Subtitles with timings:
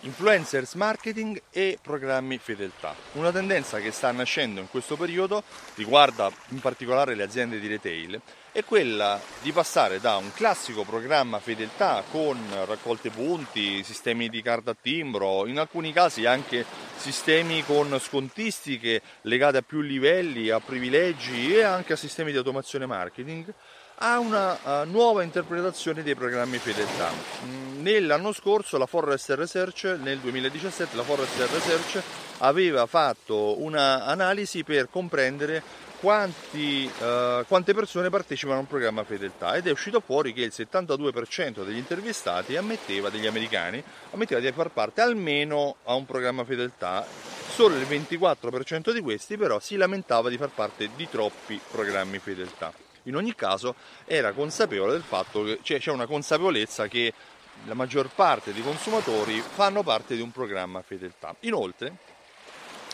[0.00, 2.94] influencers marketing e programmi fedeltà.
[3.12, 5.42] Una tendenza che sta nascendo in questo periodo
[5.74, 8.20] riguarda in particolare le aziende di retail
[8.52, 14.70] è quella di passare da un classico programma fedeltà con raccolte punti, sistemi di carta
[14.70, 16.64] a timbro, in alcuni casi anche
[16.96, 22.86] sistemi con scontistiche legate a più livelli, a privilegi e anche a sistemi di automazione
[22.86, 23.52] marketing
[23.98, 27.10] a una uh, nuova interpretazione dei programmi fedeltà.
[27.46, 32.02] Mm, nell'anno scorso la Forrest Research, nel 2017, la Forrest Research
[32.38, 35.62] aveva fatto un'analisi per comprendere
[35.98, 40.52] quanti, uh, quante persone partecipano a un programma fedeltà ed è uscito fuori che il
[40.54, 47.06] 72% degli intervistati ammetteva, degli americani, ammetteva di far parte almeno a un programma fedeltà,
[47.48, 52.84] solo il 24% di questi però si lamentava di far parte di troppi programmi fedeltà
[53.06, 53.74] in ogni caso
[54.04, 57.12] era consapevole del fatto che cioè, c'è una consapevolezza che
[57.64, 61.34] la maggior parte dei consumatori fanno parte di un programma fedeltà.
[61.40, 61.96] Inoltre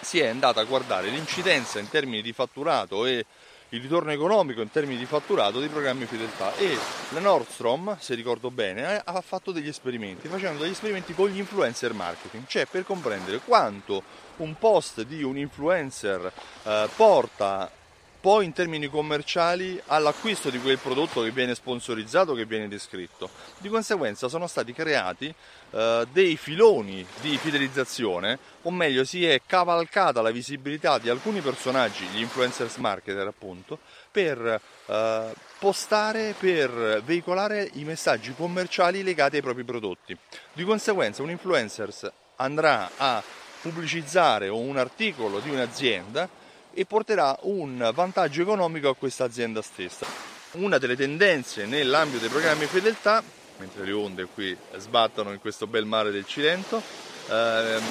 [0.00, 3.24] si è andata a guardare l'incidenza in termini di fatturato e
[3.70, 8.50] il ritorno economico in termini di fatturato dei programmi fedeltà e la Nordstrom, se ricordo
[8.50, 13.38] bene, ha fatto degli esperimenti, facendo degli esperimenti con gli influencer marketing, cioè per comprendere
[13.38, 14.02] quanto
[14.36, 17.68] un post di un influencer eh, porta
[18.24, 23.28] poi in termini commerciali all'acquisto di quel prodotto che viene sponsorizzato, che viene descritto.
[23.58, 25.26] Di conseguenza sono stati creati
[25.72, 32.06] eh, dei filoni di fidelizzazione, o meglio si è cavalcata la visibilità di alcuni personaggi,
[32.06, 33.78] gli influencers marketer appunto,
[34.10, 40.16] per eh, postare, per veicolare i messaggi commerciali legati ai propri prodotti.
[40.54, 41.92] Di conseguenza un influencer
[42.36, 43.22] andrà a
[43.60, 46.40] pubblicizzare un articolo di un'azienda
[46.74, 50.06] e porterà un vantaggio economico a questa azienda stessa.
[50.52, 53.22] Una delle tendenze nell'ambito dei programmi fedeltà,
[53.58, 56.82] mentre le onde qui sbattono in questo bel mare del Cilento,
[57.28, 57.82] ehm,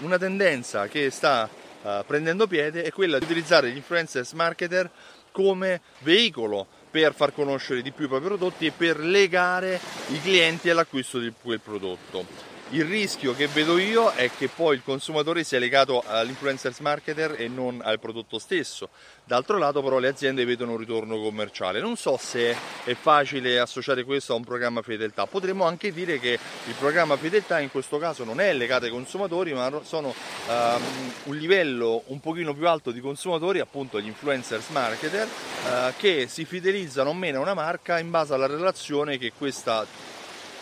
[0.00, 1.48] una tendenza che sta
[1.82, 4.90] eh, prendendo piede è quella di utilizzare gli influencers marketer
[5.30, 9.78] come veicolo per far conoscere di più i propri prodotti e per legare
[10.08, 12.57] i clienti all'acquisto di quel prodotto.
[12.72, 17.48] Il rischio che vedo io è che poi il consumatore sia legato all'influencers marketer e
[17.48, 18.90] non al prodotto stesso.
[19.24, 21.80] D'altro lato però le aziende vedono un ritorno commerciale.
[21.80, 25.24] Non so se è facile associare questo a un programma fedeltà.
[25.24, 29.54] Potremmo anche dire che il programma fedeltà in questo caso non è legato ai consumatori,
[29.54, 30.14] ma sono
[30.48, 36.26] um, un livello un pochino più alto di consumatori, appunto gli influencers marketer, uh, che
[36.28, 39.86] si fidelizzano o meno a una marca in base alla relazione che questa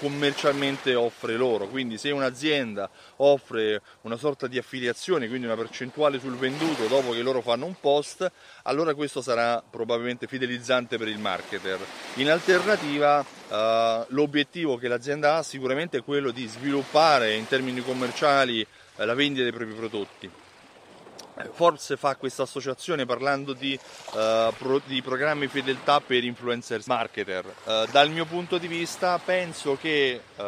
[0.00, 1.68] commercialmente offre loro.
[1.68, 7.22] Quindi se un'azienda offre una sorta di affiliazione, quindi una percentuale sul venduto dopo che
[7.22, 8.30] loro fanno un post,
[8.64, 11.78] allora questo sarà probabilmente fidelizzante per il marketer.
[12.14, 18.60] In alternativa eh, l'obiettivo che l'azienda ha sicuramente è quello di sviluppare in termini commerciali
[18.60, 20.30] eh, la vendita dei propri prodotti.
[21.52, 23.78] Forbes fa questa associazione parlando di,
[24.12, 27.44] uh, pro, di, programmi fedeltà per influencer marketer.
[27.44, 30.42] Uh, dal mio punto di vista penso che uh,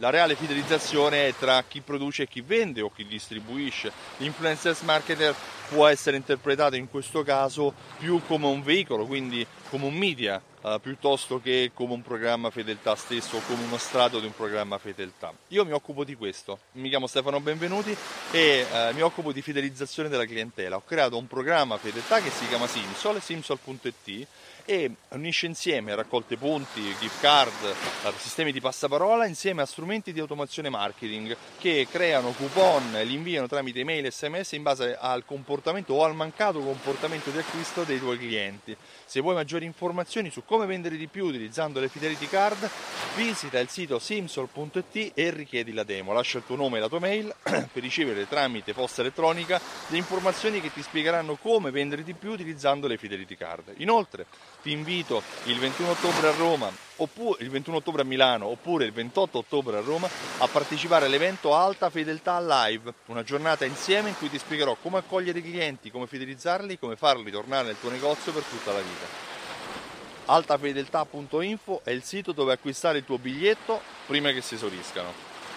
[0.00, 3.92] la reale fidelizzazione è tra chi produce e chi vende o chi distribuisce.
[4.16, 5.34] L'influencer marketer
[5.68, 10.80] può essere interpretato in questo caso più come un veicolo, quindi come un media, uh,
[10.80, 15.32] piuttosto che come un programma fedeltà stesso o come uno strato di un programma fedeltà.
[15.48, 17.96] Io mi occupo di questo, mi chiamo Stefano Benvenuti
[18.32, 20.76] e uh, mi occupo di fidelizzazione della clientela.
[20.76, 24.26] Ho creato un programma fedeltà che si chiama Simsol, simsol.it
[24.70, 30.20] e unisce insieme raccolte punti, gift card, eh, sistemi di passaparola insieme a strumenti di
[30.20, 35.94] automazione marketing che creano coupon li inviano tramite email e sms in base al comportamento
[35.94, 38.76] o al mancato comportamento di acquisto dei tuoi clienti.
[39.04, 42.68] Se vuoi maggiori informazioni su come vendere di più utilizzando le Fidelity Card,
[43.16, 46.12] visita il sito simsol.it e richiedi la demo.
[46.12, 50.60] Lascia il tuo nome e la tua mail per ricevere tramite posta elettronica le informazioni
[50.60, 53.74] che ti spiegheranno come vendere di più utilizzando le Fidelity Card.
[53.78, 54.26] Inoltre,
[54.62, 58.92] ti invito il 21 ottobre a Roma, oppure il 21 ottobre a Milano, oppure il
[58.92, 64.30] 28 ottobre a Roma a partecipare all'evento Alta Fedeltà Live, una giornata insieme in cui
[64.30, 68.42] ti spiegherò come accogliere i clienti, come fidelizzarli, come farli tornare nel tuo negozio per
[68.42, 69.29] tutta la vita.
[70.30, 75.12] Altafedeltà.info è il sito dove acquistare il tuo biglietto prima che si esauriscano.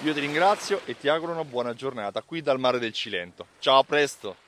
[0.00, 3.46] Io ti ringrazio e ti auguro una buona giornata qui dal mare del Cilento.
[3.58, 4.43] Ciao, a presto!